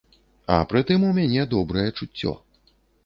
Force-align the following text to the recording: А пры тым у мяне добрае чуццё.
А 0.53 0.55
пры 0.71 0.81
тым 0.91 1.05
у 1.09 1.11
мяне 1.19 1.45
добрае 1.53 1.85
чуццё. 1.97 2.33